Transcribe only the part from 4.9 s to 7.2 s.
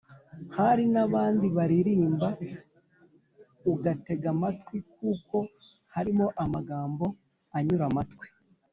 kuko harimo amagambo